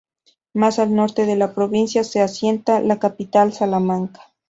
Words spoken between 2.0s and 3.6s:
se asienta la capital,